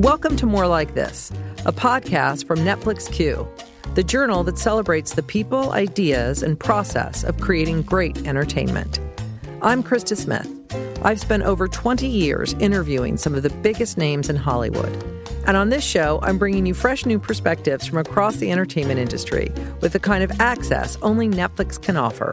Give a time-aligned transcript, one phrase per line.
[0.00, 1.30] Welcome to More Like This,
[1.66, 3.46] a podcast from Netflix Queue,
[3.94, 8.98] the journal that celebrates the people, ideas, and process of creating great entertainment.
[9.60, 10.48] I'm Krista Smith.
[11.04, 14.90] I've spent over 20 years interviewing some of the biggest names in Hollywood.
[15.46, 19.52] And on this show, I'm bringing you fresh new perspectives from across the entertainment industry
[19.82, 22.32] with the kind of access only Netflix can offer.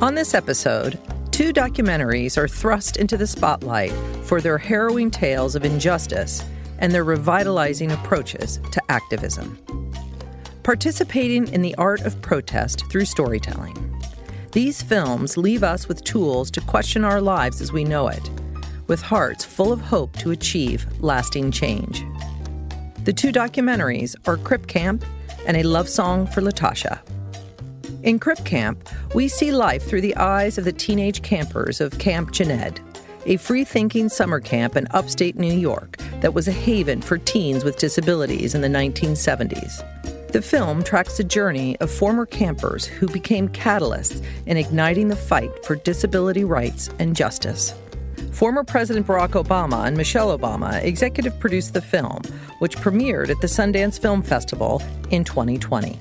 [0.00, 0.98] On this episode,
[1.30, 3.92] two documentaries are thrust into the spotlight
[4.22, 6.42] for their harrowing tales of injustice
[6.78, 9.58] and their revitalizing approaches to activism.
[10.62, 13.82] Participating in the art of protest through storytelling.
[14.52, 18.30] These films leave us with tools to question our lives as we know it,
[18.86, 22.04] with hearts full of hope to achieve lasting change.
[23.04, 25.04] The two documentaries are Crip Camp
[25.46, 27.00] and A Love Song for Latasha.
[28.02, 32.32] In Crip Camp, we see life through the eyes of the teenage campers of Camp
[32.32, 32.80] Jened,
[33.26, 37.64] a free thinking summer camp in upstate New York that was a haven for teens
[37.64, 39.82] with disabilities in the 1970s.
[40.32, 45.64] The film tracks the journey of former campers who became catalysts in igniting the fight
[45.64, 47.74] for disability rights and justice.
[48.32, 52.22] Former President Barack Obama and Michelle Obama executive produced the film,
[52.58, 55.98] which premiered at the Sundance Film Festival in 2020.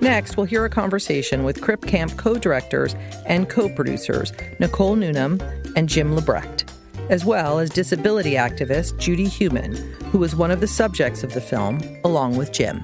[0.00, 2.94] Next, we'll hear a conversation with Crip Camp co directors
[3.24, 5.40] and co producers Nicole Newnham
[5.74, 6.70] and Jim Lebrecht,
[7.08, 9.74] as well as disability activist Judy Heumann,
[10.10, 12.82] who was one of the subjects of the film, along with Jim.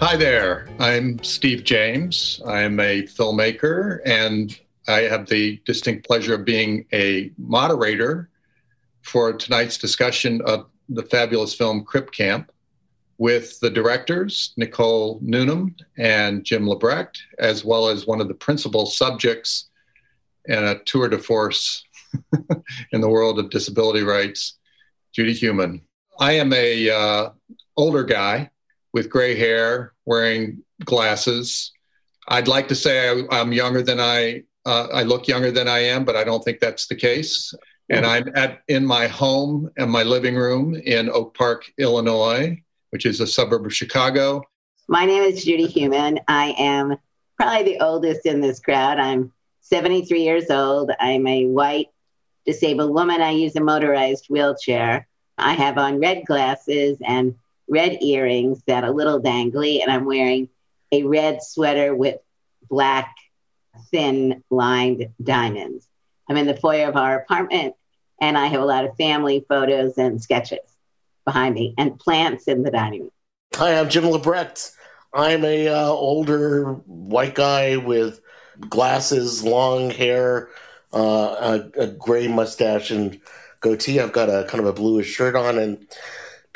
[0.00, 0.68] Hi there.
[0.78, 2.42] I'm Steve James.
[2.44, 4.58] I'm a filmmaker and
[4.88, 8.28] I have the distinct pleasure of being a moderator
[9.02, 12.52] for tonight's discussion of the fabulous film Crip Camp
[13.18, 18.86] with the directors, Nicole Newnham and Jim Lebrecht, as well as one of the principal
[18.86, 19.68] subjects
[20.48, 21.84] and a tour de force
[22.92, 24.58] in the world of disability rights,
[25.12, 25.80] Judy Heumann.
[26.18, 27.30] I am a uh,
[27.76, 28.50] older guy
[28.92, 31.72] with gray hair, wearing glasses.
[32.28, 35.78] I'd like to say I, am younger than I uh, I look younger than I
[35.78, 37.54] am, but I don't think that's the case.
[37.88, 42.60] And I'm at in my home and my living room in Oak Park, Illinois,
[42.90, 44.42] which is a suburb of Chicago.
[44.88, 46.20] My name is Judy Heumann.
[46.28, 46.96] I am
[47.36, 48.98] probably the oldest in this crowd.
[48.98, 50.90] I'm 73 years old.
[51.00, 51.88] I'm a white
[52.44, 53.20] disabled woman.
[53.20, 55.08] I use a motorized wheelchair.
[55.36, 57.34] I have on red glasses and
[57.68, 60.48] red earrings that are a little dangly, and I'm wearing
[60.92, 62.16] a red sweater with
[62.68, 63.14] black,
[63.90, 65.88] thin lined diamonds.
[66.28, 67.74] I'm in the foyer of our apartment,
[68.20, 70.75] and I have a lot of family photos and sketches
[71.26, 73.10] behind me, and plants in the dining room.
[73.56, 74.72] Hi, I'm Jim Lebrecht.
[75.12, 78.20] I'm a uh, older white guy with
[78.70, 80.48] glasses, long hair,
[80.94, 83.20] uh, a, a gray mustache, and
[83.60, 84.00] goatee.
[84.00, 85.86] I've got a kind of a bluish shirt on, and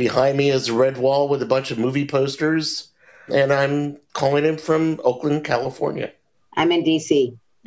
[0.01, 2.89] Behind me is a red wall with a bunch of movie posters,
[3.31, 6.11] and I'm calling in from Oakland, California.
[6.57, 7.37] I'm in DC.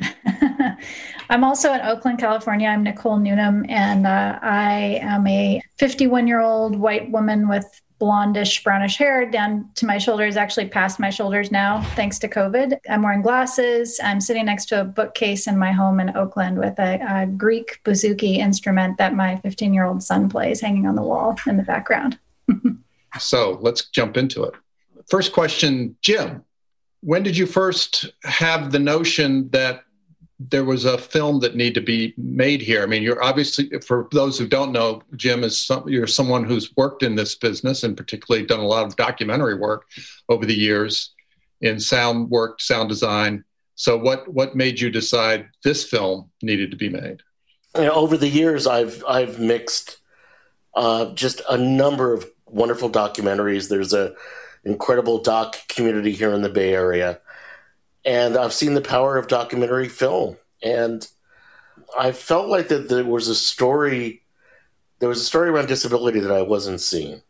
[1.34, 2.68] I'm also in Oakland, California.
[2.68, 7.66] I'm Nicole Newnham, and uh, I am a 51 year old white woman with
[8.00, 12.78] blondish, brownish hair down to my shoulders, actually past my shoulders now, thanks to COVID.
[12.88, 13.98] I'm wearing glasses.
[14.00, 17.80] I'm sitting next to a bookcase in my home in Oakland with a, a Greek
[17.82, 21.64] bouzouki instrument that my 15 year old son plays hanging on the wall in the
[21.64, 22.16] background.
[23.18, 24.54] so let's jump into it.
[25.08, 26.44] First question, Jim.
[27.00, 29.82] When did you first have the notion that
[30.40, 32.82] there was a film that needed to be made here?
[32.82, 36.74] I mean, you're obviously, for those who don't know, Jim is some, you're someone who's
[36.76, 39.86] worked in this business and particularly done a lot of documentary work
[40.28, 41.14] over the years
[41.60, 43.44] in sound work, sound design.
[43.76, 47.22] So, what what made you decide this film needed to be made?
[47.76, 49.98] You know, over the years, I've I've mixed
[50.74, 53.68] uh, just a number of wonderful documentaries.
[53.68, 54.14] There's a
[54.64, 57.20] incredible doc community here in the Bay Area,
[58.04, 60.36] and I've seen the power of documentary film.
[60.62, 61.06] And
[61.98, 64.22] I felt like that there was a story.
[64.98, 67.22] There was a story around disability that I wasn't seeing,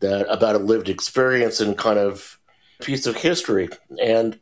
[0.00, 2.38] that about a lived experience and kind of
[2.80, 3.68] piece of history.
[4.02, 4.40] And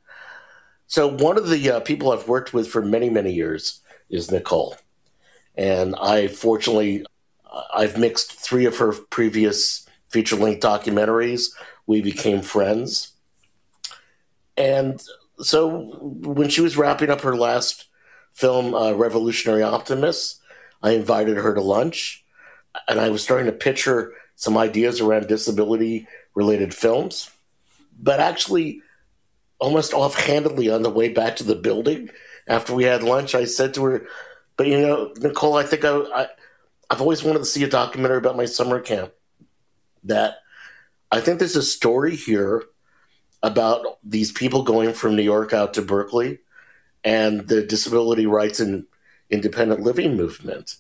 [0.87, 4.77] so, one of the uh, people I've worked with for many, many years is Nicole.
[5.57, 7.05] And I fortunately
[7.75, 11.51] I've mixed three of her previous feature length documentaries.
[11.87, 13.13] We became friends.
[14.57, 15.03] And
[15.43, 15.69] so
[16.01, 17.87] when she was wrapping up her last
[18.33, 20.41] film, uh, Revolutionary Optimist,
[20.83, 22.25] I invited her to lunch.
[22.89, 27.31] And I was starting to pitch her some ideas around disability related films.
[28.01, 28.83] But actually,
[29.59, 32.11] almost offhandedly on the way back to the building
[32.47, 34.07] after we had lunch, I said to her,
[34.57, 36.27] But you know, Nicole, I think I, I
[36.89, 39.13] I've always wanted to see a documentary about my summer camp.
[40.05, 40.39] That
[41.11, 42.65] I think there's a story here
[43.43, 46.39] about these people going from New York out to Berkeley
[47.05, 48.85] and the disability rights and
[49.31, 50.77] independent living movement.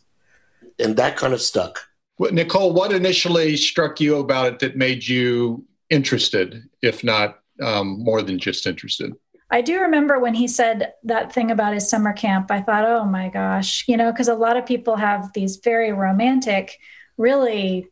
[0.78, 1.88] And that kind of stuck.
[2.18, 8.02] Well, Nicole, what initially struck you about it that made you interested, if not um,
[8.02, 9.14] more than just interested?
[9.50, 12.50] I do remember when he said that thing about his summer camp.
[12.50, 15.92] I thought, oh my gosh, you know, because a lot of people have these very
[15.92, 16.78] romantic,
[17.16, 17.88] really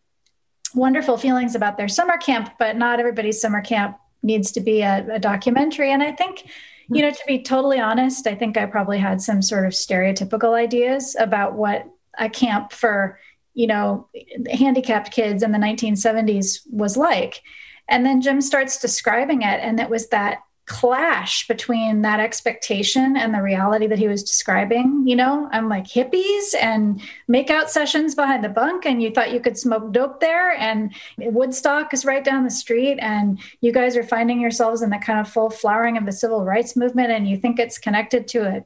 [0.74, 5.06] wonderful feelings about their summer camp, but not everybody's summer camp needs to be a,
[5.14, 5.92] a documentary.
[5.92, 6.48] And I think,
[6.90, 10.54] you know, to be totally honest, I think I probably had some sort of stereotypical
[10.54, 11.86] ideas about what
[12.18, 13.18] a camp for,
[13.54, 14.08] you know,
[14.50, 17.42] handicapped kids in the 1970s was like.
[17.88, 23.34] And then Jim starts describing it, and it was that clash between that expectation and
[23.34, 25.02] the reality that he was describing.
[25.06, 29.40] You know, I'm like hippies and makeout sessions behind the bunk, and you thought you
[29.40, 34.04] could smoke dope there, and Woodstock is right down the street, and you guys are
[34.04, 37.36] finding yourselves in the kind of full flowering of the civil rights movement, and you
[37.36, 38.64] think it's connected to a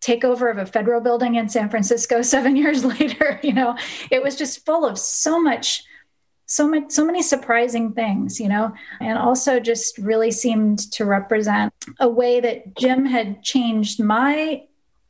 [0.00, 3.40] takeover of a federal building in San Francisco seven years later.
[3.50, 3.76] You know,
[4.10, 5.82] it was just full of so much
[6.50, 11.72] so much so many surprising things you know and also just really seemed to represent
[12.00, 14.60] a way that jim had changed my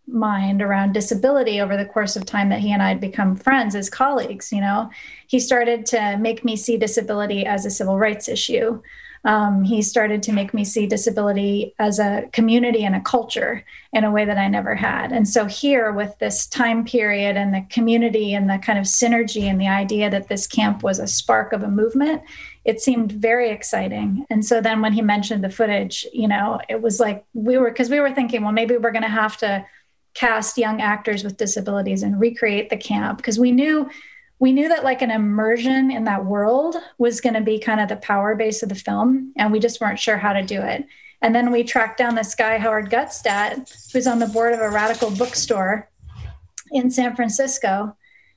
[0.06, 3.76] mind around disability over the course of time that he and I had become friends
[3.76, 4.50] as colleagues.
[4.50, 4.90] You know,
[5.28, 8.82] he started to make me see disability as a civil rights issue
[9.24, 14.04] um, he started to make me see disability as a community and a culture in
[14.04, 15.12] a way that I never had.
[15.12, 19.42] And so, here with this time period and the community and the kind of synergy
[19.42, 22.22] and the idea that this camp was a spark of a movement,
[22.64, 24.24] it seemed very exciting.
[24.30, 27.70] And so, then when he mentioned the footage, you know, it was like we were,
[27.70, 29.66] because we were thinking, well, maybe we're going to have to
[30.14, 33.88] cast young actors with disabilities and recreate the camp because we knew
[34.40, 37.90] we knew that like an immersion in that world was going to be kind of
[37.90, 40.86] the power base of the film and we just weren't sure how to do it.
[41.22, 44.70] And then we tracked down this guy howard gutstadt who's on the board of a
[44.70, 45.88] radical bookstore
[46.72, 47.94] in san francisco.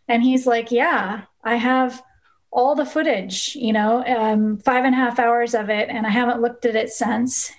[0.10, 2.04] And he's like yeah i have
[2.52, 6.10] all the footage you know um, five and a half hours of it and i
[6.10, 7.52] haven't looked at it since.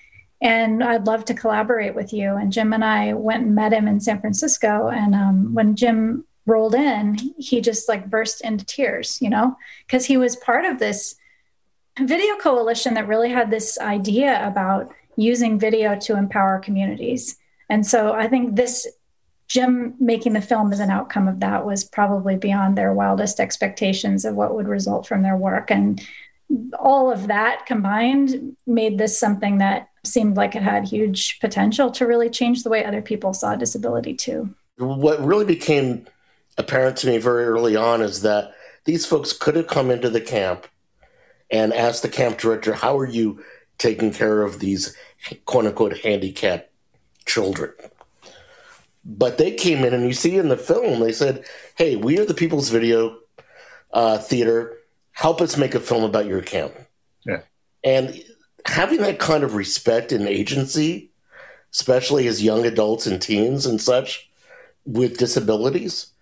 [0.43, 2.37] And i'd love to collaborate with you.
[2.37, 6.27] And jim and i went and met him in san francisco and um, when jim
[6.47, 9.57] rolled in, he just like burst into tears, you know,
[9.87, 11.17] because he was part of this
[12.01, 17.37] video coalition that really had this idea about using video to empower communities.
[17.71, 18.87] And so I think this
[19.49, 24.25] Jim making the film as an outcome of that was probably beyond their wildest expectations
[24.25, 25.71] of what would result from their work.
[25.71, 26.03] And
[26.79, 32.07] all of that combined made this something that seemed like it had huge potential to
[32.07, 34.55] really change the way other people saw disability too.
[34.79, 36.07] What really became
[36.57, 38.55] apparent to me very early on is that
[38.85, 40.67] these folks could have come into the camp
[41.51, 43.43] and asked the camp director, How are you
[43.79, 44.97] taking care of these
[45.45, 46.71] quote unquote handicapped
[47.27, 47.73] children?
[49.05, 51.45] But they came in, and you see in the film, they said,
[51.77, 53.19] Hey, we are the People's Video
[53.93, 54.79] uh, Theater.
[55.13, 56.75] Help us make a film about your camp.
[57.25, 57.43] Yeah.
[57.85, 58.23] And
[58.67, 61.11] having that kind of respect and agency,
[61.73, 64.31] especially as young adults and teens and such
[64.87, 66.14] with disabilities,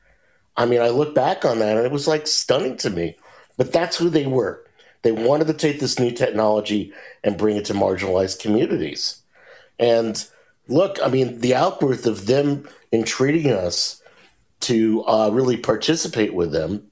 [0.57, 3.17] I mean, I look back on that and it was like stunning to me.
[3.57, 4.65] But that's who they were.
[5.03, 6.93] They wanted to take this new technology
[7.25, 9.23] and bring it to marginalized communities.
[9.79, 10.25] And
[10.69, 14.01] look, I mean, the outgrowth of them entreating us
[14.61, 16.91] to uh, really participate with them,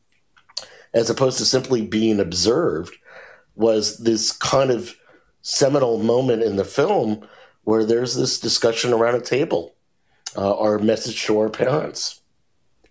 [0.93, 2.97] as opposed to simply being observed,
[3.55, 4.97] was this kind of
[5.43, 7.27] seminal moment in the film
[7.63, 9.75] where there's this discussion around a table,
[10.37, 12.20] uh, our message to our parents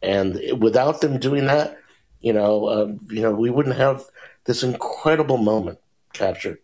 [0.02, 1.78] and without them doing that,
[2.22, 4.06] you know, uh, you know, we wouldn't have
[4.46, 5.80] this incredible moment
[6.14, 6.60] captured.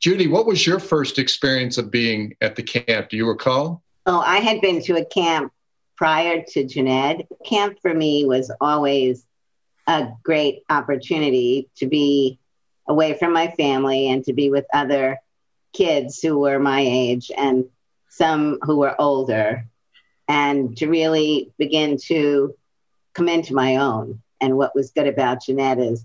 [0.00, 3.08] Judy, what was your first experience of being at the camp?
[3.08, 3.82] Do you recall?
[4.06, 5.52] Oh, I had been to a camp
[5.96, 7.24] prior to Jened.
[7.46, 9.24] Camp for me was always
[9.86, 12.38] a great opportunity to be
[12.86, 15.18] away from my family and to be with other
[15.72, 17.64] kids who were my age and
[18.10, 19.66] some who were older
[20.28, 22.54] and to really begin to
[23.14, 24.22] come into my own.
[24.40, 26.04] And what was good about Jened is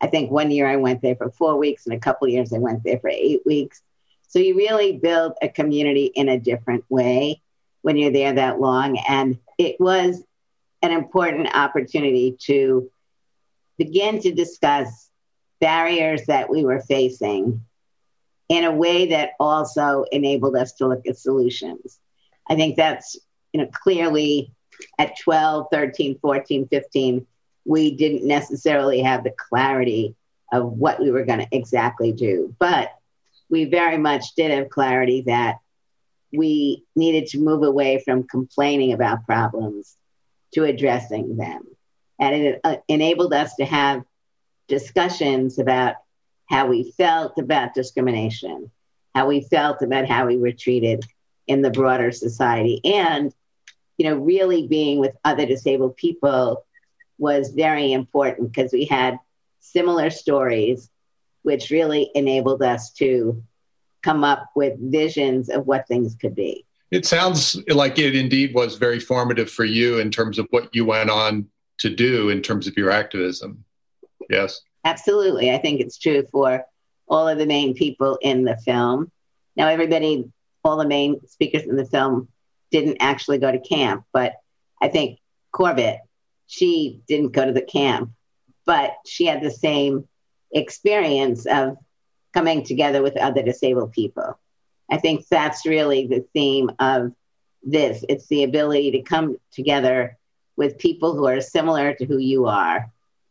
[0.00, 2.58] I think one year I went there for four weeks and a couple years I
[2.58, 3.82] went there for eight weeks.
[4.28, 7.42] So you really build a community in a different way
[7.82, 8.98] when you're there that long.
[9.08, 10.22] And it was
[10.82, 12.90] an important opportunity to
[13.76, 15.10] begin to discuss
[15.60, 17.62] barriers that we were facing
[18.48, 21.98] in a way that also enabled us to look at solutions.
[22.48, 23.18] I think that's
[23.52, 24.52] you know clearly
[24.98, 27.26] at 12, 13, 14, 15,
[27.64, 30.14] we didn't necessarily have the clarity
[30.52, 32.54] of what we were going to exactly do.
[32.58, 32.90] But
[33.48, 35.58] we very much did have clarity that
[36.32, 39.96] we needed to move away from complaining about problems
[40.54, 41.62] to addressing them.
[42.18, 44.04] And it uh, enabled us to have
[44.68, 45.96] discussions about
[46.48, 48.70] how we felt about discrimination,
[49.14, 51.04] how we felt about how we were treated
[51.46, 53.34] in the broader society, and
[54.00, 56.64] you know, really being with other disabled people
[57.18, 59.18] was very important because we had
[59.58, 60.88] similar stories,
[61.42, 63.42] which really enabled us to
[64.00, 66.64] come up with visions of what things could be.
[66.90, 70.86] It sounds like it indeed was very formative for you in terms of what you
[70.86, 71.46] went on
[71.80, 73.62] to do in terms of your activism.
[74.30, 74.62] Yes.
[74.86, 75.52] Absolutely.
[75.52, 76.64] I think it's true for
[77.06, 79.12] all of the main people in the film.
[79.56, 80.24] Now, everybody,
[80.64, 82.28] all the main speakers in the film
[82.70, 84.34] didn't actually go to camp, but
[84.80, 85.18] I think
[85.52, 86.00] Corbett,
[86.46, 88.10] she didn't go to the camp,
[88.64, 90.08] but she had the same
[90.52, 91.76] experience of
[92.32, 94.38] coming together with other disabled people.
[94.90, 97.12] I think that's really the theme of
[97.62, 98.04] this.
[98.08, 100.16] It's the ability to come together
[100.56, 102.90] with people who are similar to who you are,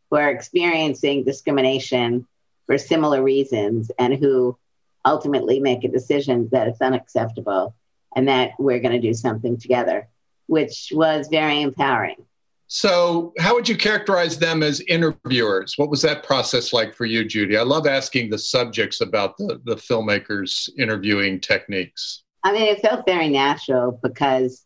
[0.10, 2.26] who are experiencing discrimination
[2.66, 4.58] for similar reasons, and who
[5.06, 7.76] ultimately make a decision that it's unacceptable
[8.16, 10.08] and that we're going to do something together,
[10.48, 12.26] which was very empowering.
[12.72, 15.74] So, how would you characterize them as interviewers?
[15.78, 17.58] What was that process like for you, Judy?
[17.58, 22.24] I love asking the subjects about the, the filmmakers' interviewing techniques.
[22.44, 24.66] I mean, it felt very natural because,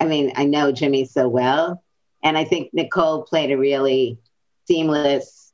[0.00, 1.82] I mean, I know Jimmy so well.
[2.22, 4.18] And I think Nicole played a really
[4.68, 5.52] seamless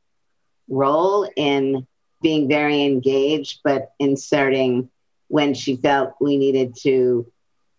[0.69, 1.87] role in
[2.21, 4.91] being very engaged, but inserting
[5.29, 7.31] when she felt we needed to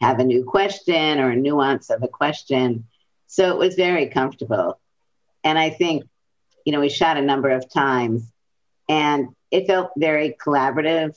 [0.02, 2.86] have a new question or a nuance of a question
[3.28, 4.80] so it was very comfortable.
[5.44, 6.06] And I think,
[6.66, 8.32] you know, we shot a number of times
[8.90, 11.16] and it felt very collaborative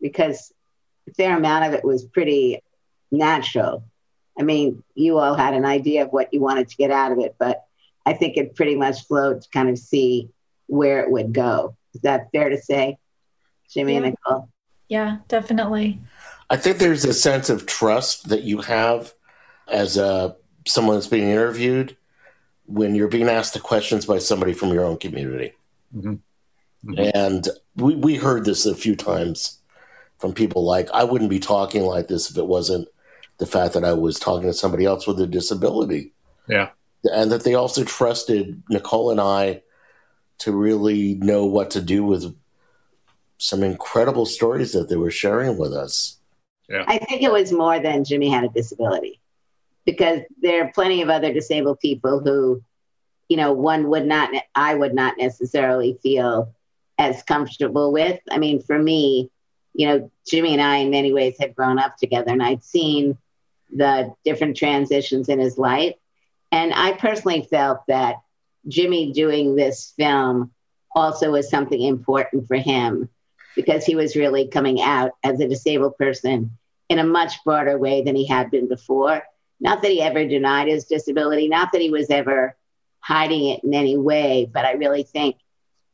[0.00, 0.52] because
[1.08, 2.62] a fair amount of it was pretty
[3.10, 3.84] natural.
[4.38, 7.18] I mean, you all had an idea of what you wanted to get out of
[7.18, 7.62] it, but
[8.06, 10.30] I think it pretty much flowed to kind of see
[10.66, 11.76] where it would go.
[11.94, 12.96] Is that fair to say,
[13.70, 13.98] Jimmy yeah.
[13.98, 14.48] and Nicole?
[14.90, 16.00] Yeah, definitely.
[16.50, 19.14] I think there's a sense of trust that you have
[19.68, 21.96] as a someone that's being interviewed
[22.66, 25.54] when you're being asked the questions by somebody from your own community.
[25.96, 26.14] Mm-hmm.
[26.90, 27.10] Mm-hmm.
[27.14, 29.58] And we, we heard this a few times
[30.18, 32.88] from people like, I wouldn't be talking like this if it wasn't
[33.38, 36.12] the fact that I was talking to somebody else with a disability.
[36.48, 36.70] Yeah.
[37.04, 39.62] And that they also trusted Nicole and I
[40.38, 42.34] to really know what to do with
[43.40, 46.18] some incredible stories that they were sharing with us.
[46.68, 46.84] Yeah.
[46.86, 49.18] I think it was more than Jimmy had a disability
[49.86, 52.62] because there are plenty of other disabled people who,
[53.30, 56.54] you know, one would not, I would not necessarily feel
[56.98, 58.20] as comfortable with.
[58.30, 59.30] I mean, for me,
[59.72, 63.16] you know, Jimmy and I, in many ways, had grown up together and I'd seen
[63.74, 65.94] the different transitions in his life.
[66.52, 68.16] And I personally felt that
[68.68, 70.52] Jimmy doing this film
[70.94, 73.08] also was something important for him
[73.56, 76.56] because he was really coming out as a disabled person
[76.88, 79.22] in a much broader way than he had been before.
[79.60, 82.56] Not that he ever denied his disability, not that he was ever
[83.00, 85.36] hiding it in any way, but I really think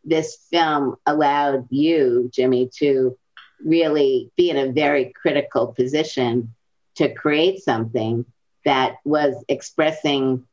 [0.05, 3.19] this film allowed you, Jimmy, to
[3.65, 6.55] really be in a very critical position
[6.97, 8.25] to create something
[8.65, 10.47] that was expressing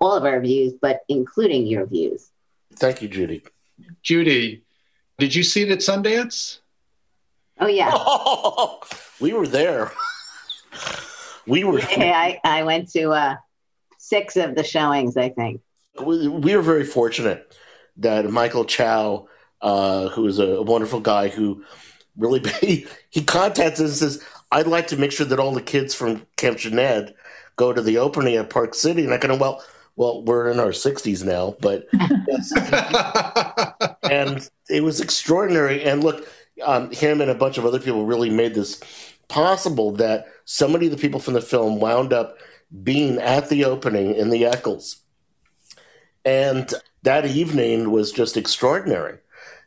[0.00, 2.30] all of our views, but including your views.
[2.76, 3.42] Thank you, Judy.
[4.02, 4.62] Judy,
[5.20, 6.58] did you see it at Sundance?
[7.58, 7.90] Oh, yeah.
[7.92, 8.80] Oh,
[9.20, 9.92] we were there.
[11.46, 11.80] We were.
[11.80, 13.36] Yeah, I, I went to uh,
[13.98, 15.60] six of the showings, I think.
[16.04, 17.56] We, we were very fortunate
[17.98, 19.28] that Michael Chow,
[19.60, 21.64] uh, who is a wonderful guy who
[22.16, 25.62] really he, he contacts us and says, I'd like to make sure that all the
[25.62, 27.14] kids from Camp Jened
[27.56, 29.04] go to the opening at Park City.
[29.04, 29.62] And I kind of, well,
[30.00, 31.86] well, we're in our 60s now, but
[34.10, 35.84] and it was extraordinary.
[35.84, 36.26] And look,
[36.64, 38.80] um, him and a bunch of other people really made this
[39.28, 42.38] possible that so many of the people from the film wound up
[42.82, 45.02] being at the opening in the Eccles.
[46.24, 49.18] And that evening was just extraordinary.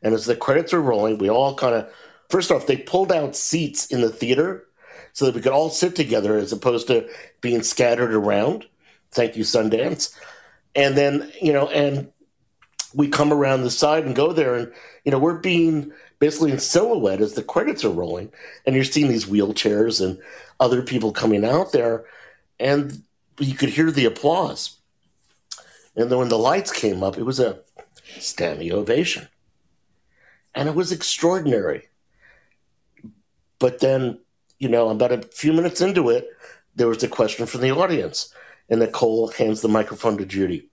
[0.02, 1.94] And as the credits were rolling, we all kind of,
[2.32, 4.66] first off, they pulled out seats in the theater
[5.14, 7.08] so that we could all sit together as opposed to
[7.40, 8.66] being scattered around.
[9.14, 10.14] Thank you, Sundance.
[10.76, 12.12] And then, you know, and
[12.94, 14.72] we come around the side and go there, and,
[15.04, 18.32] you know, we're being basically in silhouette as the credits are rolling,
[18.66, 20.20] and you're seeing these wheelchairs and
[20.60, 22.06] other people coming out there,
[22.60, 23.04] and
[23.40, 24.78] you could hear the applause.
[25.96, 27.60] And then when the lights came up, it was a
[28.20, 29.28] standing ovation.
[30.56, 31.90] And it was extraordinary.
[33.60, 34.20] But then,
[34.60, 36.30] you know, about a few minutes into it,
[36.76, 38.34] there was a question from the audience.
[38.74, 40.68] And Nicole hands the microphone to Judy.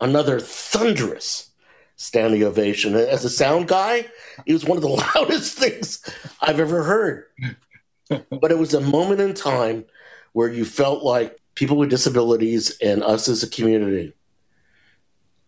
[0.00, 1.50] Another thunderous
[1.94, 2.96] standing ovation.
[2.96, 4.04] As a sound guy,
[4.44, 6.02] it was one of the loudest things
[6.40, 7.26] I've ever heard.
[8.08, 9.84] but it was a moment in time
[10.32, 14.12] where you felt like people with disabilities and us as a community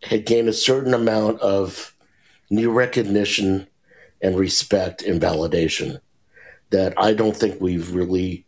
[0.05, 1.97] had gained a certain amount of
[2.49, 3.67] new recognition
[4.23, 6.01] and respect and validation
[6.71, 8.47] that I don't think we've really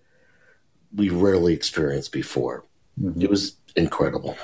[0.95, 2.65] we rarely experienced before.
[3.01, 3.23] Mm-hmm.
[3.23, 4.37] It was incredible.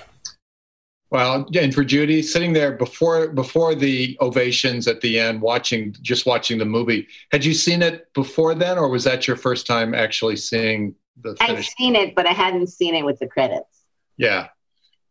[1.11, 6.27] Well, and for Judy, sitting there before before the ovations at the end, watching just
[6.27, 9.95] watching the movie, had you seen it before then, or was that your first time
[9.95, 11.35] actually seeing the?
[11.41, 13.85] I've seen it, but I hadn't seen it with the credits.
[14.19, 14.49] Yeah,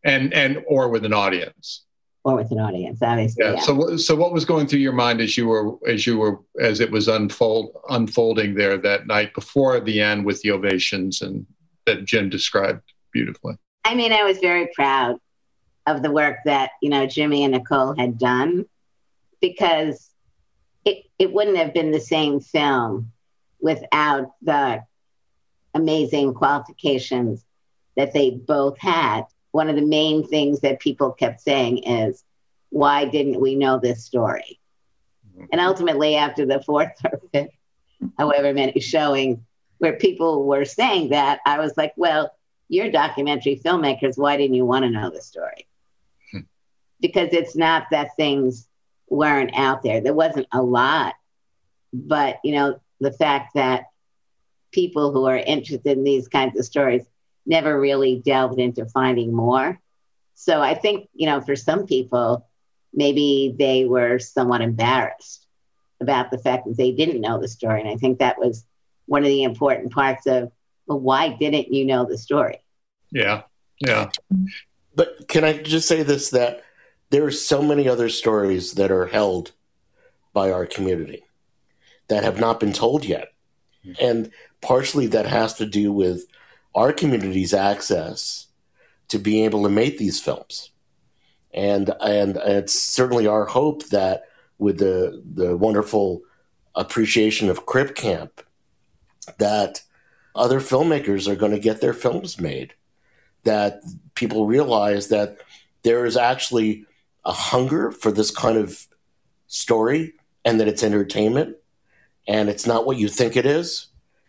[0.04, 1.84] and and or with an audience.
[2.28, 3.46] Or with an audience, obviously.
[3.46, 3.54] Yeah.
[3.54, 3.62] yeah.
[3.62, 6.82] So so what was going through your mind as you were as you were as
[6.82, 11.46] it was unfold unfolding there that night before the end with the ovations and
[11.86, 12.82] that Jim described
[13.14, 13.56] beautifully.
[13.86, 15.16] I mean, I was very proud
[15.86, 18.66] of the work that you know Jimmy and Nicole had done
[19.40, 20.10] because
[20.84, 23.14] it it wouldn't have been the same film
[23.62, 24.84] without the
[25.74, 27.46] amazing qualifications
[27.96, 29.24] that they both had.
[29.52, 32.24] One of the main things that people kept saying is,
[32.70, 34.60] why didn't we know this story?
[35.52, 37.52] And ultimately, after the fourth or fifth,
[38.18, 39.40] however many showings
[39.78, 42.32] where people were saying that, I was like, well,
[42.70, 44.18] you're documentary filmmakers.
[44.18, 45.68] Why didn't you want to know the story?
[46.32, 46.40] Hmm.
[47.00, 48.68] because it's not that things
[49.10, 50.02] weren't out there.
[50.02, 51.16] There wasn't a lot,
[51.94, 53.86] but you know, the fact that
[54.72, 57.06] people who are interested in these kinds of stories
[57.48, 59.80] never really delved into finding more.
[60.36, 62.48] So I think, you know, for some people,
[62.94, 65.48] maybe they were somewhat embarrassed
[66.00, 67.82] about the fact that they didn't know the story.
[67.82, 68.66] And I think that was
[69.08, 70.52] one of the important parts of,
[70.86, 72.60] well, why didn't you know the story?
[73.12, 73.44] Yeah.
[73.80, 74.10] Yeah.
[74.96, 76.64] But can I just say this that
[77.10, 79.54] there are so many other stories that are held
[80.34, 81.24] by our community
[82.10, 83.30] that have not been told yet.
[83.86, 84.06] Mm-hmm.
[84.06, 86.26] And partially that has to do with
[86.78, 88.48] our community's access
[89.08, 90.70] to being able to make these films.
[91.54, 94.26] And and it's certainly our hope that
[94.60, 96.22] with the the wonderful
[96.76, 98.44] appreciation of Crip Camp
[99.40, 99.82] that
[100.36, 102.76] other filmmakers are going to get their films made.
[103.44, 103.82] That
[104.14, 105.38] people realize that
[105.82, 106.86] there is actually
[107.26, 108.86] a hunger for this kind of
[109.48, 110.14] story
[110.46, 111.56] and that it's entertainment
[112.28, 113.88] and it's not what you think it is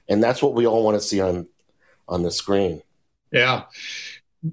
[0.08, 1.46] and that's what we all want to see on
[2.08, 2.82] on the screen
[3.32, 3.64] yeah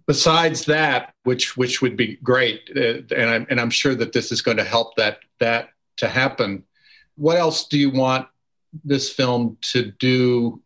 [0.08, 4.32] besides that which which would be great uh, and i'm and i'm sure that this
[4.32, 6.64] is going to help that that to happen
[7.16, 8.28] what else do you want
[8.84, 10.62] this film to do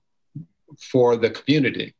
[0.79, 1.93] for the community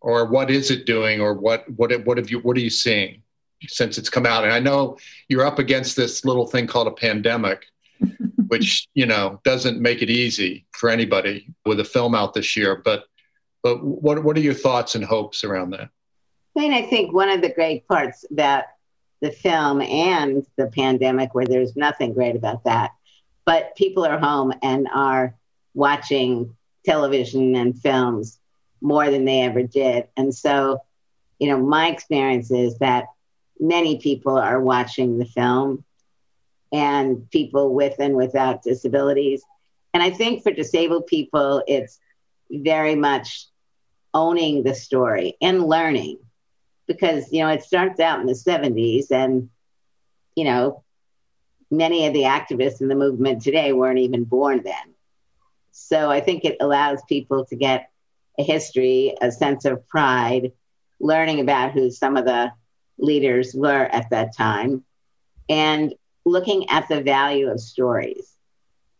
[0.00, 3.22] or what is it doing or what what what have you what are you seeing
[3.68, 4.44] since it's come out.
[4.44, 4.98] And I know
[5.28, 7.66] you're up against this little thing called a pandemic,
[8.48, 12.76] which you know doesn't make it easy for anybody with a film out this year.
[12.84, 13.04] But
[13.66, 15.90] but what what are your thoughts and hopes around that?
[16.56, 18.62] I mean, I think one of the great parts about
[19.20, 22.92] the film and the pandemic, where there's nothing great about that,
[23.44, 25.34] but people are home and are
[25.74, 28.38] watching television and films
[28.80, 30.06] more than they ever did.
[30.16, 30.78] And so,
[31.40, 33.06] you know, my experience is that
[33.58, 35.82] many people are watching the film
[36.72, 39.42] and people with and without disabilities.
[39.92, 41.98] And I think for disabled people, it's
[42.48, 43.48] very much
[44.16, 46.18] owning the story and learning.
[46.88, 49.50] Because, you know, it starts out in the 70s and,
[50.34, 50.82] you know,
[51.70, 54.94] many of the activists in the movement today weren't even born then.
[55.72, 57.90] So I think it allows people to get
[58.38, 60.52] a history, a sense of pride,
[60.98, 62.52] learning about who some of the
[62.98, 64.82] leaders were at that time
[65.50, 65.92] and
[66.24, 68.32] looking at the value of stories.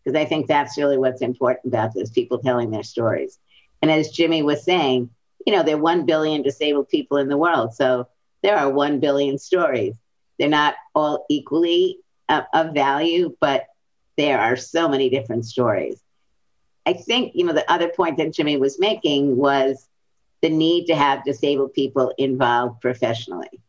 [0.04, 3.38] Because i think that's really what's important about this people telling their stories
[3.82, 5.10] and as jimmy was saying
[5.46, 7.74] you know there are 1 billion disabled people in the world.
[7.74, 8.08] So
[8.42, 9.94] there are 1 billion stories.
[10.38, 13.66] They're not all equally of, of value but
[14.16, 16.02] there are so many different stories.
[16.84, 19.88] I think you know the other point that jimmy was making was
[20.42, 23.60] the need to have disabled people involved professionally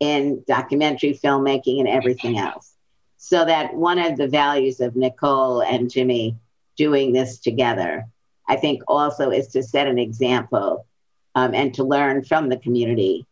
[0.00, 2.72] in documentary filmmaking and everything else.
[3.16, 6.36] So that one of the values of Nicole and Jimmy
[6.76, 8.06] doing this together,
[8.48, 10.86] I think also is to set an example
[11.34, 13.26] um, and to learn from the community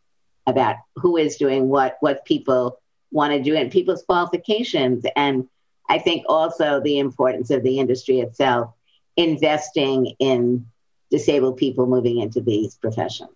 [0.46, 2.78] about who is doing what, what people
[3.10, 5.04] want to do, and people's qualifications.
[5.16, 5.48] And
[5.88, 8.72] I think also the importance of the industry itself
[9.16, 10.66] investing in
[11.10, 13.30] disabled people moving into these professions.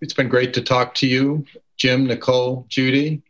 [0.00, 1.44] It's been great to talk to you,
[1.76, 3.22] Jim, Nicole, Judy.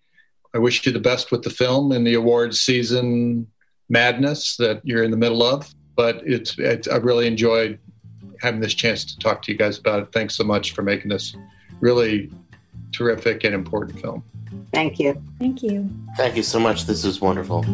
[0.55, 3.47] I wish you the best with the film and the awards season
[3.89, 5.73] madness that you're in the middle of.
[5.97, 7.79] But it's, it's I really enjoyed
[8.41, 10.13] having this chance to talk to you guys about it.
[10.13, 11.37] Thanks so much for making this
[11.81, 12.31] really
[12.93, 14.25] terrific and important film.
[14.73, 15.21] Thank you.
[15.39, 15.89] Thank you.
[16.17, 16.87] Thank you so much.
[16.87, 17.65] This is wonderful.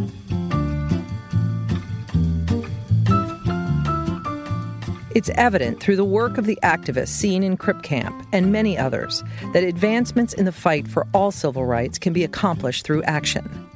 [5.15, 9.25] It's evident through the work of the activists seen in Crip Camp and many others
[9.55, 13.67] that advancements in the fight for all civil rights can be accomplished through action.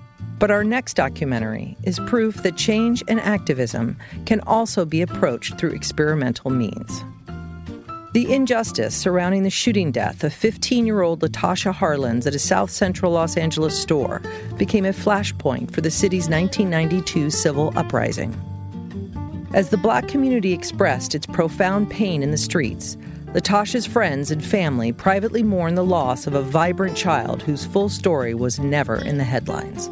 [0.41, 5.73] But our next documentary is proof that change and activism can also be approached through
[5.73, 7.05] experimental means.
[8.15, 12.71] The injustice surrounding the shooting death of 15 year old Latasha Harlins at a South
[12.71, 14.23] Central Los Angeles store
[14.57, 18.35] became a flashpoint for the city's 1992 civil uprising.
[19.53, 22.97] As the black community expressed its profound pain in the streets,
[23.35, 28.33] Latasha's friends and family privately mourned the loss of a vibrant child whose full story
[28.33, 29.91] was never in the headlines.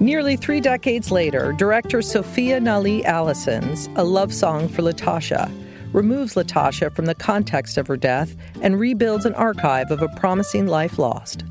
[0.00, 5.52] Nearly three decades later, director Sophia Nahli Allison's A Love Song for Latasha
[5.92, 10.66] removes Latasha from the context of her death and rebuilds an archive of a promising
[10.66, 11.44] life lost.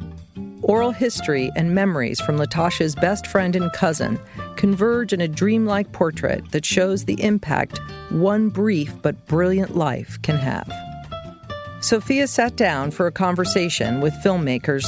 [0.64, 4.20] Oral history and memories from Latasha's best friend and cousin
[4.56, 10.38] converge in a dreamlike portrait that shows the impact one brief but brilliant life can
[10.38, 10.68] have.
[11.82, 14.88] Sophia sat down for a conversation with filmmakers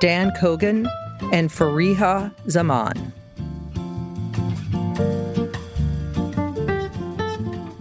[0.00, 0.88] Dan Cogan
[1.30, 3.12] and Fariha Zaman.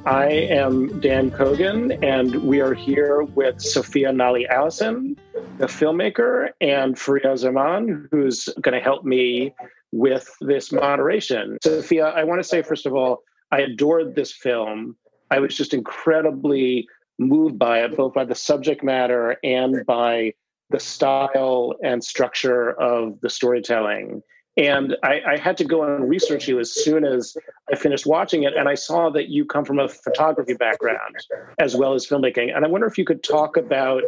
[0.05, 5.15] I am Dan Cogan, and we are here with Sophia Nahli Allison,
[5.57, 9.53] the filmmaker, and Fariha Zaman, who's going to help me
[9.91, 11.57] with this moderation.
[11.63, 14.95] Sophia, I want to say, first of all, I adored this film.
[15.29, 16.87] I was just incredibly
[17.19, 20.33] moved by it, both by the subject matter and by
[20.71, 24.23] the style and structure of the storytelling.
[24.57, 27.37] And I, I, had to go and research you as soon as
[27.71, 28.53] I finished watching it.
[28.53, 31.15] And I saw that you come from a photography background
[31.57, 32.53] as well as filmmaking.
[32.53, 34.03] And I wonder if you could talk about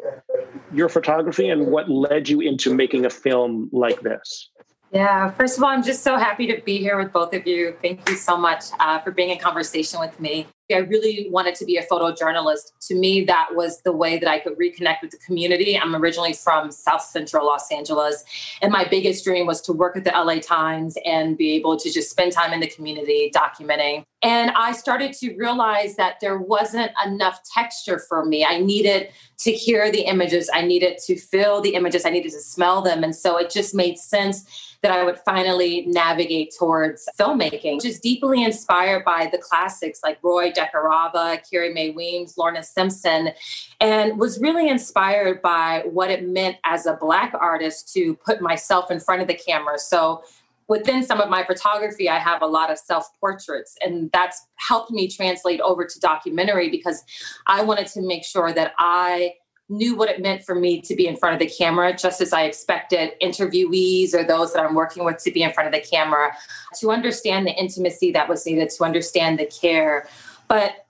[0.73, 4.49] your photography and what led you into making a film like this.
[4.91, 7.75] Yeah, first of all, I'm just so happy to be here with both of you.
[7.81, 10.45] Thank you so much uh, for being in conversation with me.
[10.71, 12.71] I really wanted to be a photojournalist.
[12.87, 15.77] To me, that was the way that I could reconnect with the community.
[15.77, 18.23] I'm originally from South Central Los Angeles,
[18.61, 21.91] and my biggest dream was to work at the LA Times and be able to
[21.91, 24.05] just spend time in the community documenting.
[24.21, 28.45] And I started to realize that there wasn't enough texture for me.
[28.45, 32.39] I needed to hear the images, I needed to feel the images, I needed to
[32.39, 33.03] smell them.
[33.03, 37.81] And so it just made sense that I would finally navigate towards filmmaking.
[37.81, 43.31] Just deeply inspired by the classics like Roy DeCarava, Carrie Mae Weems, Lorna Simpson,
[43.79, 48.91] and was really inspired by what it meant as a Black artist to put myself
[48.91, 49.77] in front of the camera.
[49.77, 50.23] So
[50.67, 54.91] within some of my photography, I have a lot of self portraits, and that's helped
[54.91, 57.03] me translate over to documentary because
[57.47, 59.35] I wanted to make sure that I
[59.69, 62.33] knew what it meant for me to be in front of the camera, just as
[62.33, 65.87] I expected interviewees or those that I'm working with to be in front of the
[65.87, 66.33] camera,
[66.79, 70.07] to understand the intimacy that was needed, to understand the care.
[70.47, 70.85] But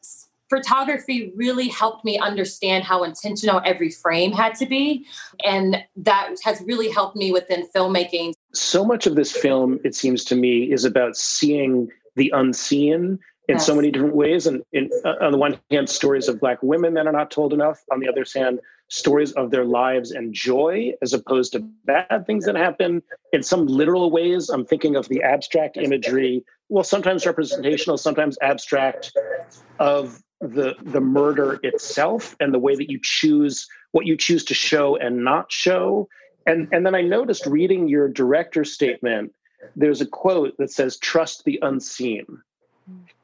[0.50, 5.06] photography really helped me understand how intentional every frame had to be.
[5.46, 8.34] And that has really helped me within filmmaking.
[8.54, 13.56] So much of this film, it seems to me, is about seeing the unseen in
[13.56, 13.66] yes.
[13.66, 14.46] so many different ways.
[14.46, 17.52] And in, uh, on the one hand, stories of Black women that are not told
[17.52, 17.80] enough.
[17.92, 22.46] On the other hand, stories of their lives and joy as opposed to bad things
[22.46, 23.02] that happen.
[23.32, 29.12] In some literal ways, I'm thinking of the abstract imagery, well, sometimes representational, sometimes abstract,
[29.80, 34.54] of the the murder itself and the way that you choose what you choose to
[34.54, 36.08] show and not show.
[36.45, 39.34] And and then I noticed reading your director statement,
[39.76, 42.26] there's a quote that says, trust the unseen.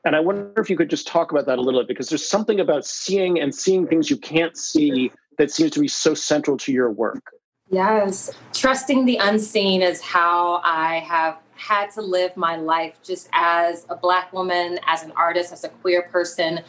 [0.05, 2.25] And I wonder if you could just talk about that a little bit because there's
[2.25, 6.55] something about seeing and seeing things you can't see that seems to be so central
[6.57, 7.33] to your work.
[7.69, 8.31] Yes.
[8.53, 13.95] Trusting the unseen is how I have had to live my life just as a
[13.95, 16.61] Black woman, as an artist, as a queer person.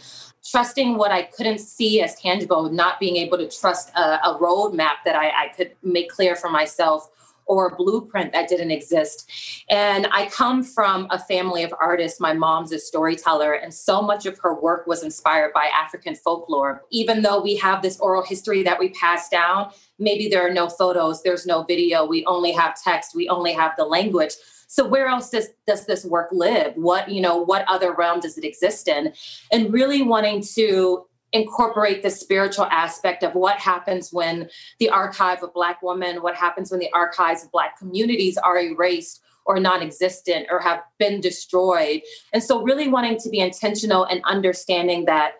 [0.45, 5.03] Trusting what I couldn't see as tangible, not being able to trust a, a roadmap
[5.05, 7.11] that I, I could make clear for myself
[7.51, 9.29] or a blueprint that didn't exist.
[9.69, 12.21] And I come from a family of artists.
[12.21, 16.83] My mom's a storyteller, and so much of her work was inspired by African folklore.
[16.91, 20.69] Even though we have this oral history that we pass down, maybe there are no
[20.69, 24.35] photos, there's no video, we only have text, we only have the language.
[24.71, 26.75] So where else does does this work live?
[26.77, 29.13] What, you know, what other realm does it exist in?
[29.51, 35.53] And really wanting to incorporate the spiritual aspect of what happens when the archive of
[35.55, 40.59] black women what happens when the archives of black communities are erased or non-existent or
[40.59, 42.03] have been destroyed
[42.33, 45.35] and so really wanting to be intentional and understanding that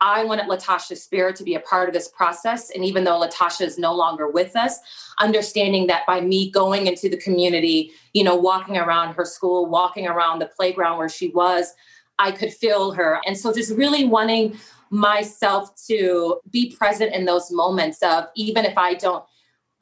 [0.00, 2.70] I wanted Latasha's spirit to be a part of this process.
[2.70, 4.78] And even though Latasha is no longer with us,
[5.18, 10.06] understanding that by me going into the community, you know, walking around her school, walking
[10.06, 11.74] around the playground where she was,
[12.18, 13.20] I could feel her.
[13.26, 14.58] And so just really wanting
[14.90, 19.24] myself to be present in those moments of even if I don't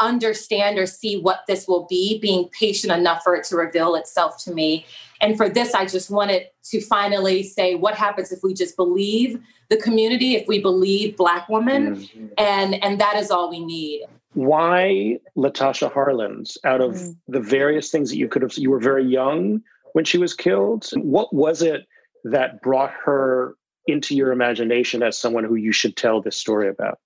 [0.01, 4.43] understand or see what this will be, being patient enough for it to reveal itself
[4.45, 4.87] to me.
[5.21, 9.41] And for this, I just wanted to finally say what happens if we just believe
[9.69, 12.27] the community, if we believe Black women, mm-hmm.
[12.39, 14.05] and and that is all we need.
[14.35, 16.57] Why Latasha Harlins?
[16.65, 17.17] Out of mm.
[17.27, 20.89] the various things that you could have, you were very young when she was killed.
[20.95, 21.87] What was it
[22.25, 23.57] that brought her
[23.87, 27.01] into your imagination as someone who you should tell this story about?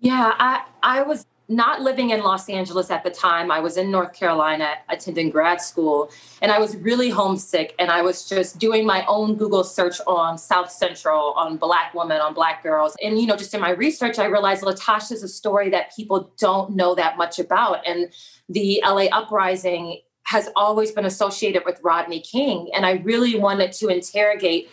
[0.00, 3.50] Yeah, I I was not living in Los Angeles at the time.
[3.50, 6.10] I was in North Carolina attending grad school,
[6.42, 7.74] and I was really homesick.
[7.78, 12.20] And I was just doing my own Google search on South Central, on Black women,
[12.20, 12.96] on Black girls.
[13.02, 16.32] And, you know, just in my research, I realized Latasha is a story that people
[16.38, 17.86] don't know that much about.
[17.86, 18.12] And
[18.48, 22.68] the LA uprising has always been associated with Rodney King.
[22.74, 24.68] And I really wanted to interrogate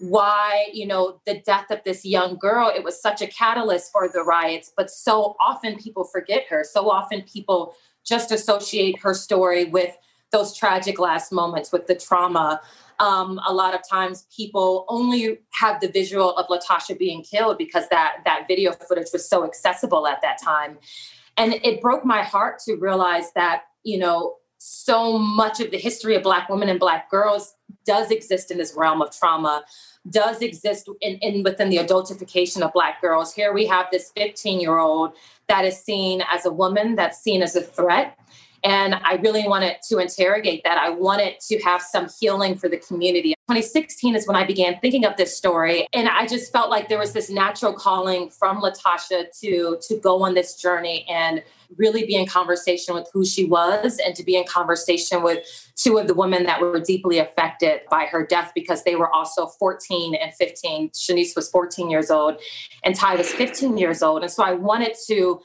[0.00, 4.08] why you know the death of this young girl it was such a catalyst for
[4.08, 6.64] the riots but so often people forget her.
[6.64, 9.96] So often people just associate her story with
[10.32, 12.60] those tragic last moments with the trauma.
[12.98, 17.88] Um, a lot of times people only have the visual of latasha being killed because
[17.88, 20.78] that that video footage was so accessible at that time.
[21.36, 26.14] And it broke my heart to realize that you know so much of the history
[26.14, 27.54] of black women and black girls
[27.86, 29.64] does exist in this realm of trauma
[30.08, 33.34] does exist in, in within the adultification of black girls.
[33.34, 35.12] Here we have this 15 year old
[35.48, 38.18] that is seen as a woman, that's seen as a threat.
[38.62, 40.78] And I really wanted to interrogate that.
[40.78, 43.34] I wanted to have some healing for the community.
[43.48, 45.86] 2016 is when I began thinking of this story.
[45.92, 50.22] And I just felt like there was this natural calling from Latasha to, to go
[50.22, 51.42] on this journey and
[51.76, 55.46] really be in conversation with who she was and to be in conversation with
[55.76, 59.46] two of the women that were deeply affected by her death because they were also
[59.46, 60.90] 14 and 15.
[60.90, 62.40] Shanice was 14 years old
[62.84, 64.22] and Ty was 15 years old.
[64.22, 65.40] And so I wanted to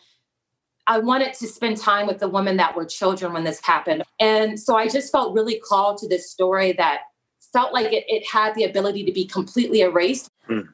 [0.87, 4.03] I wanted to spend time with the women that were children when this happened.
[4.19, 7.01] And so I just felt really called to this story that
[7.51, 10.29] felt like it, it had the ability to be completely erased.
[10.49, 10.67] Mm.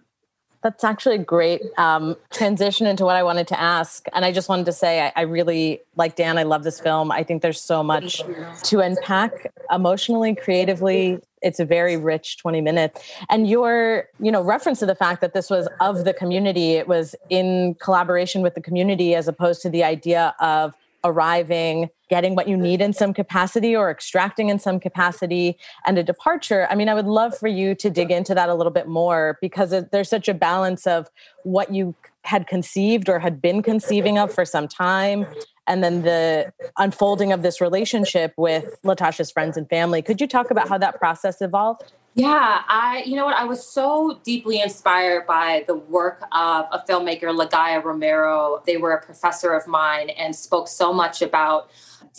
[0.63, 4.05] That's actually a great um, transition into what I wanted to ask.
[4.13, 7.11] And I just wanted to say, I, I, really, like Dan, I love this film.
[7.11, 8.21] I think there's so much
[8.63, 11.19] to unpack emotionally, creatively.
[11.41, 13.01] It's a very rich 20 minutes.
[13.29, 16.87] And your, you know, reference to the fact that this was of the community, it
[16.87, 20.73] was in collaboration with the community as opposed to the idea of
[21.03, 26.03] arriving, getting what you need in some capacity or extracting in some capacity, and a
[26.03, 26.67] departure.
[26.69, 29.37] I mean, I would love for you to dig into that a little bit more
[29.41, 31.09] because there's such a balance of
[31.43, 35.25] what you had conceived or had been conceiving of for some time
[35.67, 40.01] and then the unfolding of this relationship with Latasha's friends and family.
[40.01, 41.93] Could you talk about how that process evolved?
[42.13, 46.83] Yeah, I, you know what, I was so deeply inspired by the work of a
[46.87, 48.61] filmmaker, Lagaya Romero.
[48.65, 51.69] They were a professor of mine and spoke so much about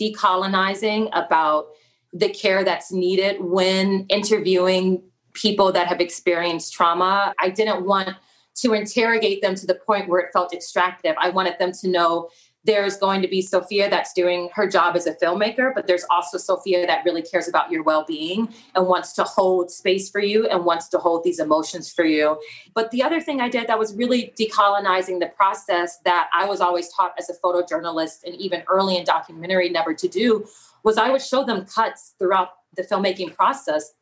[0.01, 1.67] decolonizing, about
[2.11, 5.03] the care that's needed when interviewing
[5.33, 7.33] people that have experienced trauma.
[7.39, 8.09] I didn't want
[8.55, 11.15] to interrogate them to the point where it felt extractive.
[11.19, 12.29] I wanted them to know
[12.65, 16.37] there's going to be Sophia that's doing her job as a filmmaker, but there's also
[16.37, 20.47] Sophia that really cares about your well being and wants to hold space for you
[20.47, 22.39] and wants to hold these emotions for you.
[22.73, 26.61] But the other thing I did that was really decolonizing the process that I was
[26.61, 30.47] always taught as a photojournalist and even early in documentary never to do
[30.83, 33.93] was I would show them cuts throughout the filmmaking process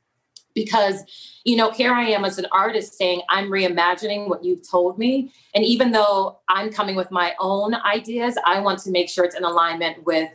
[0.53, 1.03] because
[1.43, 5.31] you know here i am as an artist saying i'm reimagining what you've told me.
[5.55, 9.35] And even though i'm coming with my own ideas i want to make sure it's
[9.35, 10.29] in alignment with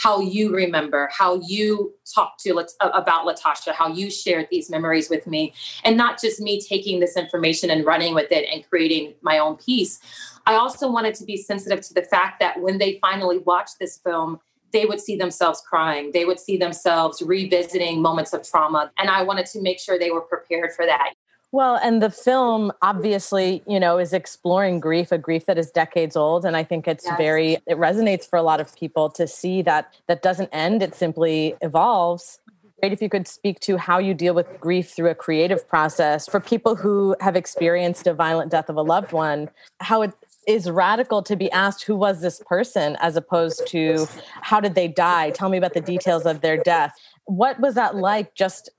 [0.00, 5.26] how you remember how you talked to about latasha how you shared these memories with
[5.26, 5.52] me
[5.84, 9.56] and not just me taking this information and running with it and creating my own
[9.56, 10.00] piece.
[10.46, 13.98] I also wanted to be sensitive to the fact that when they finally watch this
[13.98, 14.40] film
[14.72, 16.10] they would see themselves crying.
[16.12, 18.90] They would see themselves revisiting moments of trauma.
[18.98, 21.12] And I wanted to make sure they were prepared for that.
[21.52, 26.14] Well, and the film obviously, you know, is exploring grief, a grief that is decades
[26.16, 26.44] old.
[26.44, 27.16] And I think it's yes.
[27.16, 30.94] very, it resonates for a lot of people to see that that doesn't end, it
[30.94, 32.38] simply evolves.
[32.80, 36.26] Great if you could speak to how you deal with grief through a creative process
[36.26, 40.14] for people who have experienced a violent death of a loved one, how it
[40.46, 44.06] is radical to be asked who was this person as opposed to
[44.40, 45.30] how did they die?
[45.30, 46.94] Tell me about the details of their death.
[47.24, 48.70] What was that like just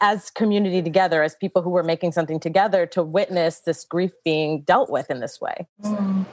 [0.00, 4.62] as community together, as people who were making something together, to witness this grief being
[4.62, 5.66] dealt with in this way?
[5.82, 6.26] Mm.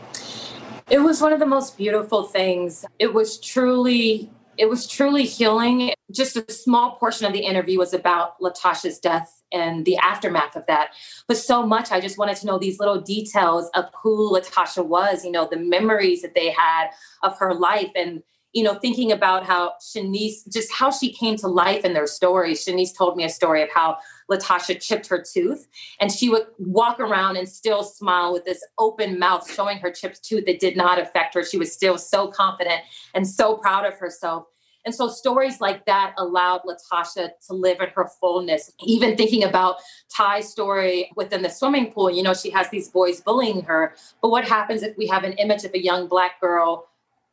[0.90, 2.86] It was one of the most beautiful things.
[3.00, 5.94] It was truly, it was truly healing.
[6.12, 10.66] Just a small portion of the interview was about Latasha's death and the aftermath of
[10.68, 10.92] that.
[11.28, 15.24] But so much, I just wanted to know these little details of who Latasha was,
[15.24, 16.90] you know, the memories that they had
[17.24, 18.24] of her life and
[18.56, 22.66] you know, thinking about how Shanice, just how she came to life in their stories.
[22.66, 23.98] Shanice told me a story of how
[24.32, 25.68] Latasha chipped her tooth
[26.00, 30.24] and she would walk around and still smile with this open mouth, showing her chipped
[30.24, 31.44] tooth that did not affect her.
[31.44, 32.82] She was still so confident
[33.14, 34.46] and so proud of herself.
[34.86, 38.72] And so stories like that allowed Latasha to live in her fullness.
[38.80, 39.78] Even thinking about
[40.16, 43.96] Ty's story within the swimming pool, you know, she has these boys bullying her.
[44.22, 46.88] But what happens if we have an image of a young black girl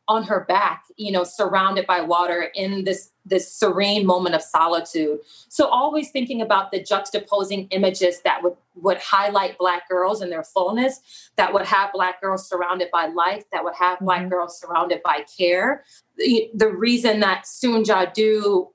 [0.09, 5.19] on her back you know surrounded by water in this this serene moment of solitude
[5.49, 10.43] so always thinking about the juxtaposing images that would would highlight black girls in their
[10.43, 14.07] fullness that would have black girls surrounded by life that would have mm-hmm.
[14.07, 15.85] black girls surrounded by care
[16.17, 18.71] the, the reason that Soon Ja Du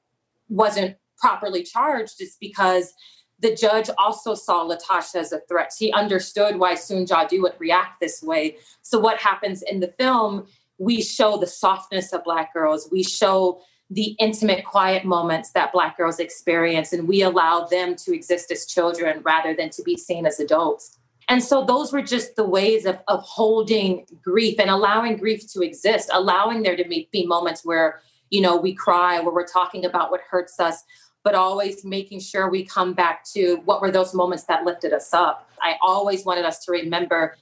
[0.49, 2.93] wasn't properly charged is because
[3.39, 5.71] the judge also saw Latasha as a threat.
[5.77, 8.57] He understood why Soon Ja Du would react this way.
[8.81, 12.89] So what happens in the film we show the softness of Black girls.
[12.91, 18.13] We show the intimate, quiet moments that Black girls experience, and we allow them to
[18.13, 20.97] exist as children rather than to be seen as adults.
[21.29, 25.61] And so those were just the ways of, of holding grief and allowing grief to
[25.61, 30.09] exist, allowing there to be, moments where, you know, we cry, where we're talking about
[30.11, 30.83] what hurts us,
[31.23, 35.13] but always making sure we come back to what were those moments that lifted us
[35.13, 35.49] up.
[35.61, 37.35] I always wanted us to remember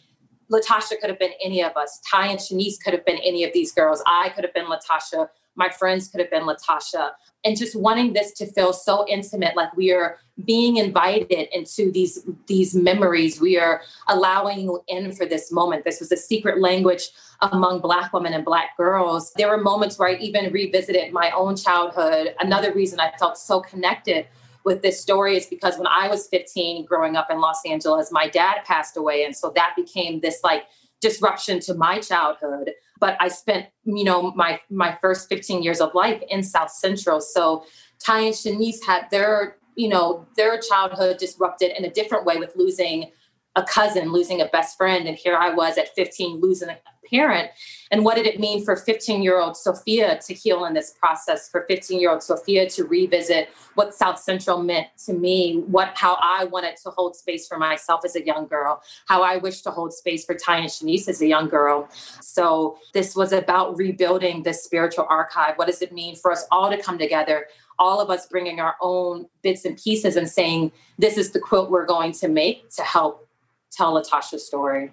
[0.52, 2.00] Latasha could have been any of us.
[2.10, 4.02] Ty and Shanice could have been any of these girls.
[4.06, 5.30] I could have been Latasha.
[5.56, 7.12] My friends could have been Latasha.
[7.44, 12.26] And just wanting this to feel so intimate, like we are being invited into these
[12.48, 13.40] these memories.
[13.40, 15.86] We are allowing in for this moment.
[15.86, 17.10] This was a secret language
[17.42, 19.32] among Black women and Black girls.
[19.38, 22.36] There were moments where I even revisited my own childhood.
[22.40, 24.28] Another reason I felt so connected
[24.66, 28.28] with this story is because when I was 15 growing up in Los Angeles, my
[28.28, 29.24] dad passed away.
[29.24, 30.64] And so that became this like
[31.02, 32.72] disruption to my childhood.
[33.00, 37.22] But I spent, you know, my my first 15 years of life in South Central.
[37.22, 37.66] So
[38.04, 42.56] Ty and Shanice had their, you know, their childhood disrupted in a different way with
[42.56, 43.12] losing
[43.56, 45.08] a cousin, losing a best friend.
[45.08, 46.78] And here I was at 15 losing a
[47.10, 47.52] parent.
[47.92, 51.50] And what did it mean for 15 year old Sophia to heal in this process,
[51.50, 56.18] for 15 year old Sophia to revisit what South Central meant to me, what how
[56.22, 59.72] I wanted to hold space for myself as a young girl, how I wished to
[59.72, 61.88] hold space for Ty and Shanice as a young girl.
[62.22, 65.58] So this was about rebuilding this spiritual archive.
[65.58, 67.48] What does it mean for us all to come together?
[67.78, 71.70] all of us bringing our own bits and pieces and saying, this is the quilt
[71.70, 73.28] we're going to make to help
[73.76, 74.92] tell Latasha's story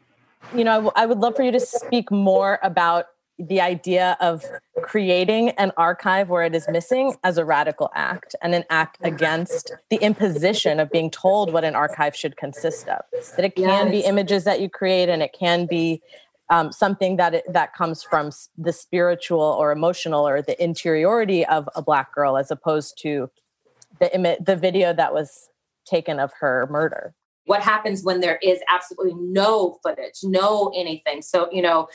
[0.54, 3.06] you know, I would love for you to speak more about
[3.38, 4.44] the idea of
[4.82, 9.72] creating an archive where it is missing as a radical act and an act against
[9.90, 13.00] the imposition of being told what an archive should consist of.
[13.36, 13.90] That it can yes.
[13.90, 16.02] be images that you create and it can be
[16.50, 21.68] um, something that it, that comes from the spiritual or emotional or the interiority of
[21.74, 23.30] a black girl as opposed to
[23.98, 25.48] the the video that was
[25.86, 27.14] taken of her murder
[27.46, 31.22] what happens when there is absolutely no footage, no anything.
[31.22, 31.88] So, you know,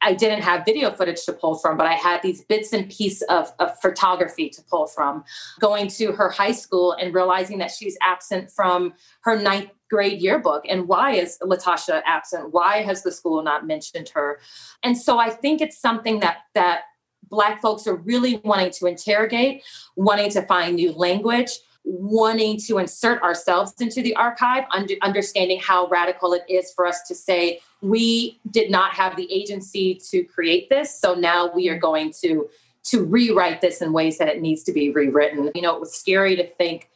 [0.00, 3.22] I didn't have video footage to pull from, but I had these bits and pieces
[3.22, 5.24] of, of, photography to pull from.
[5.60, 10.64] Going to her high school and realizing that she's absent from her ninth grade yearbook.
[10.68, 12.52] And why is Latasha absent?
[12.52, 14.38] Why has the school not mentioned her?
[14.84, 16.82] And so I think it's something that that
[17.28, 19.62] Black folks are really wanting to interrogate,
[19.96, 21.50] wanting to find new language,
[21.88, 27.02] wanting to insert ourselves into the archive, under, understanding how radical it is for us
[27.08, 31.78] to say, we did not have the agency to create this, so now we are
[31.78, 32.48] going to
[32.84, 35.50] to rewrite this in ways that it needs to be rewritten.
[35.54, 36.88] You know, it was scary to think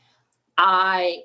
[0.56, 1.24] I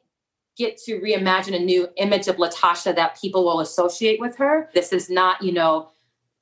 [0.57, 4.69] get to reimagine a new image of Latasha that people will associate with her.
[4.73, 5.89] This is not, you know,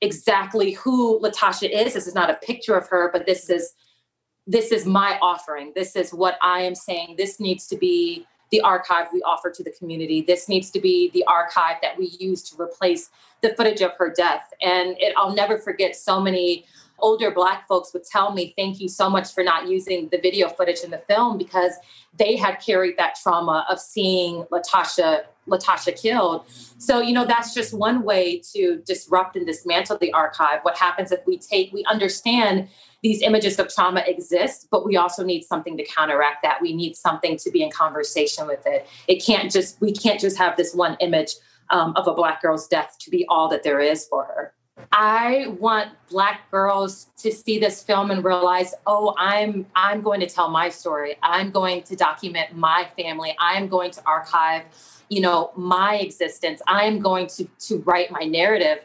[0.00, 1.94] exactly who Latasha is.
[1.94, 3.74] This is not a picture of her, but this is
[4.46, 5.72] this is my offering.
[5.74, 7.16] This is what I am saying.
[7.18, 10.22] This needs to be the archive we offer to the community.
[10.22, 13.10] This needs to be the archive that we use to replace
[13.42, 14.52] the footage of her death.
[14.62, 16.64] And it, I'll never forget so many
[16.98, 20.48] older black folks would tell me thank you so much for not using the video
[20.48, 21.72] footage in the film because
[22.18, 26.44] they had carried that trauma of seeing latasha latasha killed
[26.78, 31.12] so you know that's just one way to disrupt and dismantle the archive what happens
[31.12, 32.68] if we take we understand
[33.06, 36.60] these images of trauma exist, but we also need something to counteract that.
[36.60, 38.88] We need something to be in conversation with it.
[39.06, 41.34] It can't just, we can't just have this one image
[41.70, 44.52] um, of a Black girl's death to be all that there is for her.
[44.92, 50.26] I want black girls to see this film and realize, oh, I'm I'm going to
[50.26, 51.16] tell my story.
[51.22, 53.34] I'm going to document my family.
[53.38, 54.64] I'm going to archive,
[55.08, 56.60] you know, my existence.
[56.66, 58.78] I'm going to to write my narrative.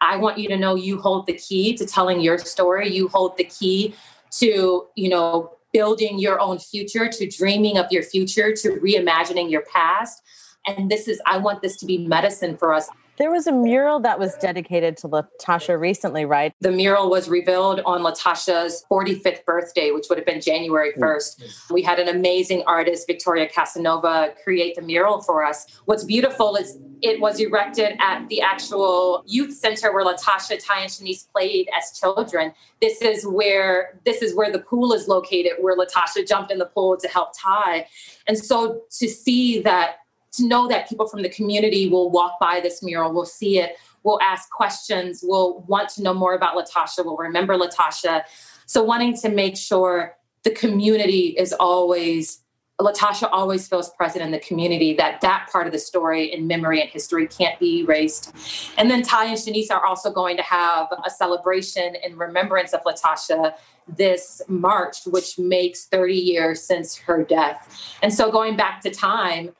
[0.00, 2.88] I want you to know you hold the key to telling your story.
[2.90, 3.94] You hold the key
[4.32, 9.62] to, you know, building your own future, to dreaming of your future, to reimagining your
[9.62, 10.22] past.
[10.66, 12.88] And this is, I want this to be medicine for us.
[13.16, 16.52] There was a mural that was dedicated to Latasha recently, right?
[16.60, 21.40] The mural was revealed on Latasha's 45th birthday, which would have been January 1st.
[21.40, 21.74] Mm-hmm.
[21.74, 25.66] We had an amazing artist, Victoria Cassinova, create the mural for us.
[25.84, 30.90] What's beautiful is it was erected at the actual youth center where Latasha, Ty, and
[30.90, 32.52] Shanice played as children.
[32.80, 36.66] This is where this is where the pool is located, where Latasha jumped in the
[36.66, 37.86] pool to help Ty.
[38.26, 39.98] And so to see that
[40.36, 43.76] to know that people from the community will walk by this mural, will see it,
[44.02, 48.22] will ask questions, will want to know more about Latasha, will remember Latasha.
[48.66, 52.44] So wanting to make sure the community is always
[52.80, 56.80] Latasha always feels present in the community, that that part of the story and memory
[56.80, 58.34] and history can't be erased.
[58.76, 62.82] And then Ty and Shanice are also going to have a celebration in remembrance of
[62.82, 63.54] Latasha
[63.86, 67.96] this March, which makes 30 years since her death.
[68.02, 69.50] And so going back to time,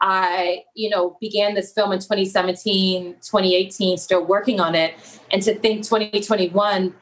[0.00, 4.94] I, you know, began this film in 2017, 2018, still working on it.
[5.30, 6.94] And to think 2021,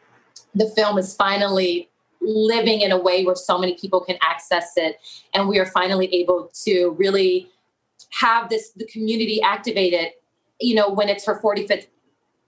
[0.55, 1.89] the film is finally
[2.21, 4.99] living in a way where so many people can access it.
[5.33, 7.49] And we are finally able to really
[8.11, 10.13] have this, the community activated,
[10.61, 11.87] you know, when it's her 45th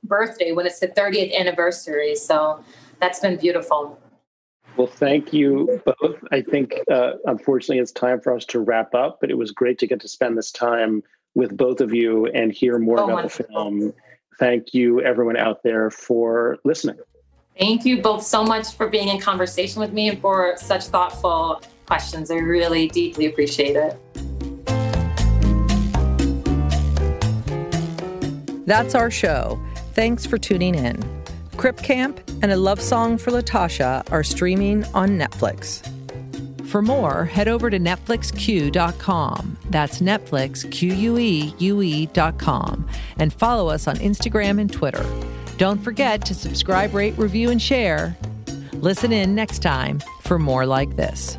[0.03, 2.17] birthday, when it's the 30th anniversary.
[2.17, 2.65] So
[3.01, 3.99] that's been beautiful.
[4.77, 6.16] Well, thank you both.
[6.31, 9.79] I think, uh, unfortunately, it's time for us to wrap up, but it was great
[9.81, 11.03] to get to spend this time
[11.35, 13.47] with both of you and hear more oh, about wonderful.
[13.47, 13.93] the film.
[14.39, 16.97] Thank you, everyone out there, for listening.
[17.59, 21.61] Thank you both so much for being in conversation with me and for such thoughtful
[21.85, 22.31] questions.
[22.31, 23.99] I really deeply appreciate it.
[28.66, 29.61] That's our show.
[29.95, 31.20] Thanks for tuning in.
[31.61, 35.87] Crip Camp and A Love Song for Latasha are streaming on Netflix.
[36.65, 39.59] For more, head over to NetflixQueue.com.
[39.69, 41.59] That's Netflix, Q-U-E-U-E.com.
[43.19, 45.05] And follow us on Instagram and Twitter.
[45.59, 48.17] Don't forget to subscribe, rate, review, and share.
[48.73, 51.37] Listen in next time for more like this.